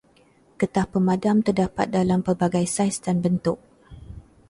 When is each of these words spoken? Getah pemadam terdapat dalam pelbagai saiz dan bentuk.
Getah 0.61 0.85
pemadam 0.93 1.37
terdapat 1.45 1.87
dalam 1.97 2.19
pelbagai 2.25 2.65
saiz 2.75 2.95
dan 3.05 3.17
bentuk. 3.25 3.59